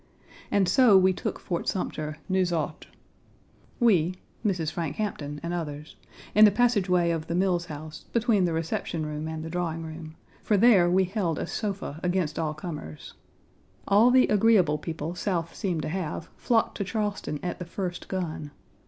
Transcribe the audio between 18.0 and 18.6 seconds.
gun.